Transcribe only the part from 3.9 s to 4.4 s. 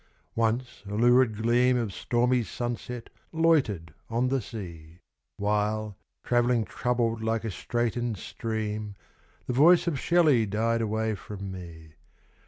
on